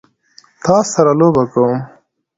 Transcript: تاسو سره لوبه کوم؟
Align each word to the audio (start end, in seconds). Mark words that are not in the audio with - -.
تاسو 0.63 0.91
سره 0.95 1.11
لوبه 1.19 1.43
کوم؟ 1.53 1.73